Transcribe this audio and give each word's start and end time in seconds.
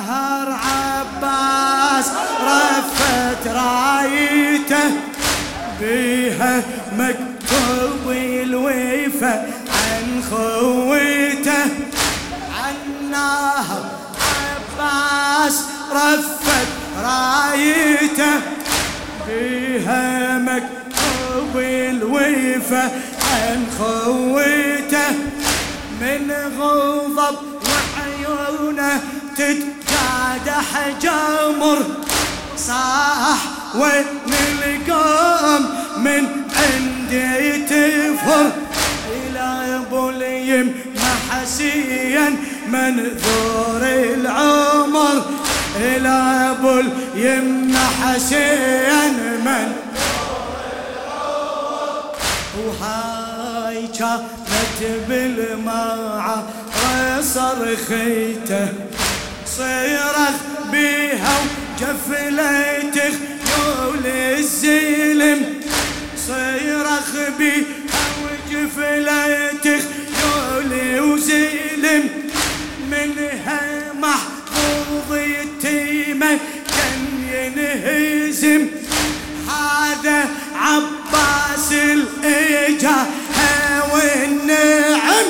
النهر 0.00 0.48
عباس 0.52 2.06
رفت 2.42 3.46
رايته 3.46 4.90
بيها 5.80 6.62
مكتوب 6.98 8.10
الويفة 8.10 9.32
عن 9.68 10.22
خويته. 10.30 11.62
عن 12.58 12.74
النهر 12.86 13.84
عباس 14.80 15.64
رفت 15.92 16.68
رايته 17.04 18.40
بيها 19.28 20.38
مكتوب 20.38 21.56
الويفة 21.56 22.82
عن 23.32 23.66
خويته. 23.78 25.10
من 26.00 26.32
غضب 26.58 27.38
وعيونه 27.66 29.00
تتجادح 30.30 30.88
جمر 31.02 31.78
صاح 32.56 33.38
وين 33.74 34.04
القوم 34.62 35.66
من 35.96 36.26
عندي 36.56 37.64
تفر 37.66 38.52
إلى 39.12 39.76
ابو 39.86 40.10
اليم 40.10 40.74
حسيا 41.30 42.36
منذور 42.68 43.82
العمر 43.82 45.22
إلى 45.76 46.54
ابو 46.58 46.80
اليم 46.80 47.76
حسيا 48.02 49.08
من 49.44 49.72
وهاي 52.58 53.86
كانت 53.98 55.08
بالماعة 55.08 56.44
صرخيته 57.20 58.68
صيرخ 59.56 60.36
بيها 60.72 61.36
وجفليته 61.42 63.14
يول 63.50 64.06
الزلم. 64.06 65.40
صيرخ 66.26 67.10
بيها 67.38 68.02
وجفليته 68.22 69.82
يول 70.22 71.00
وزلم. 71.00 72.08
منها 72.90 73.92
محفوظ 74.00 75.18
يتيمة 75.18 76.38
كان 76.76 77.02
ينهزم. 77.32 78.66
هذا 79.48 80.28
عباس 80.56 81.72
الإجا 81.72 83.06
والنعم 83.92 85.28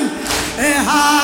هذا 0.57 1.20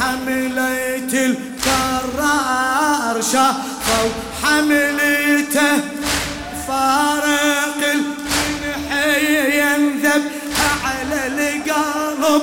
حملت 0.00 1.14
الكرار 1.14 3.22
شافوا 3.32 4.10
حملته 4.42 5.76
فارق 6.68 7.80
الجنحي 7.94 9.60
ينذب 9.60 10.22
على 10.84 11.20
القلب. 11.26 12.42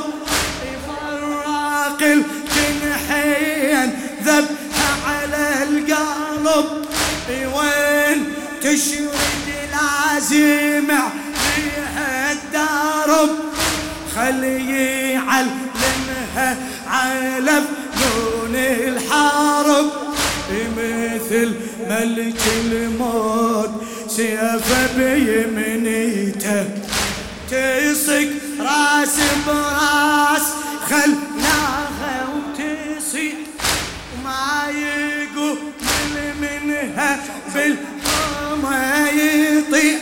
فراق 0.87 2.01
الجنحي 2.01 3.71
ينذب 3.71 4.45
على 5.07 5.43
القلب. 5.63 6.85
وين 7.29 8.19
تشرد 8.61 9.47
العزيمة 9.69 11.01
فيها 11.35 12.31
الدرب؟ 12.31 13.29
خلي 14.15 15.13
يعلمها 15.13 15.64
على 17.05 17.61
فنون 17.95 18.55
الحرب 18.55 19.85
مثل 20.77 21.53
ملك 21.89 22.41
الموت. 22.65 23.71
سيف 24.07 24.73
بيمنيته 24.97 26.65
تصق 27.49 28.29
رأس 28.59 29.17
برأس. 29.47 30.47
خلاها 30.89 32.27
وتصيح 32.33 33.33
وما 34.13 34.71
يقول 34.71 35.57
منها 36.41 37.19
بالقمة 37.55 39.09
يطيح. 39.09 39.99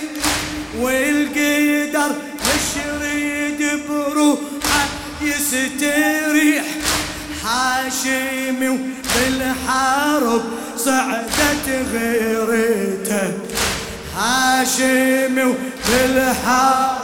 والقدر 0.80 2.12
يشرد 2.50 3.62
بروحه 3.90 4.86
يستريح. 5.22 6.66
حاشمي 7.44 8.80
بالحرب 9.16 10.44
صعدت 10.78 11.68
غيرته. 11.94 13.34
هاشمي 14.18 15.56
بالحرب 15.90 17.04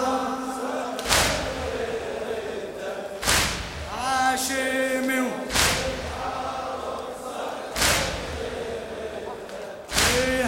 هاشمي 3.98 5.20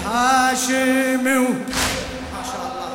هاشمي 0.05 1.37
ما 2.33 2.41
شاء 2.51 2.63
الله. 2.67 2.91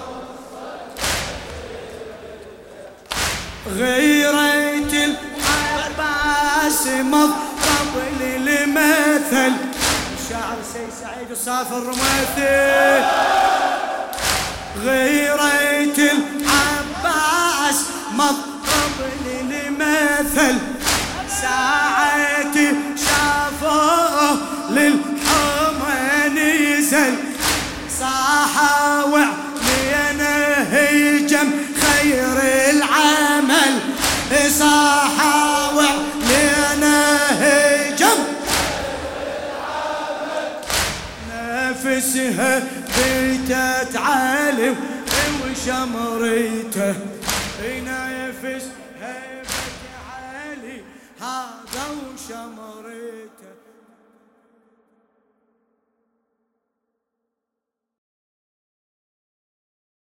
العباس 3.66 4.15
مضرب 7.02 7.94
للمثل 8.20 9.52
الشاعر 10.18 10.58
سيد 10.72 10.90
سعيد 11.02 11.32
وصافر 11.32 11.82
رميثي 11.82 13.04
غيرت 14.84 15.98
العباس 15.98 17.78
مضرب 18.12 18.98
للمثل 19.26 20.58
ساعتي 21.42 22.72
شافوه 22.96 24.38
للحمى 24.70 26.28
نزل 26.28 27.14
صاح 28.00 28.54
وعلينا 29.04 30.34
هجم 30.72 31.50
خير 31.82 32.36
العمل. 32.70 33.74
صاح 34.58 35.35
نفسها 41.96 42.58
بيتت 42.96 43.96
علي 43.96 44.74
وشمريته. 45.40 46.94
ينافس 47.62 48.64
هيبة 49.00 49.56
علي 50.12 50.82
هذا 51.20 51.84
وشمريته. 51.96 53.45